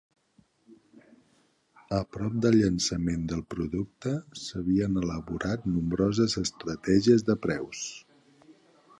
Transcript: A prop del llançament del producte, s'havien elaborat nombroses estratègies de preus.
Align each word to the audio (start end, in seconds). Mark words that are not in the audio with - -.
A 1.97 1.97
prop 2.15 2.37
del 2.45 2.55
llançament 2.61 3.27
del 3.31 3.43
producte, 3.55 4.13
s'havien 4.43 4.97
elaborat 5.01 5.67
nombroses 5.75 6.35
estratègies 6.45 7.27
de 7.29 7.37
preus. 7.45 7.85